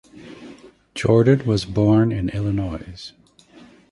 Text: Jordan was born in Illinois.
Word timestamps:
Jordan 0.95 1.45
was 1.45 1.63
born 1.63 2.11
in 2.11 2.29
Illinois. 2.29 3.11